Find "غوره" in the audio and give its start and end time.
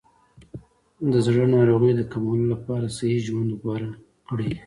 3.61-3.91